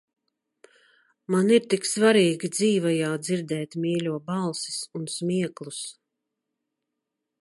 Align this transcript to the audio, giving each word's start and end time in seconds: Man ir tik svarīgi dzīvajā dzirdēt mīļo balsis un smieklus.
Man 1.33 1.51
ir 1.57 1.67
tik 1.73 1.83
svarīgi 1.89 2.49
dzīvajā 2.55 3.11
dzirdēt 3.27 3.77
mīļo 3.85 4.17
balsis 4.31 4.79
un 5.01 5.05
smieklus. 5.17 5.83